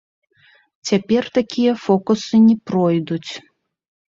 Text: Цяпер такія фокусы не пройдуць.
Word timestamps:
Цяпер 0.89 1.23
такія 1.37 1.73
фокусы 1.85 2.35
не 2.49 2.57
пройдуць. 2.71 3.31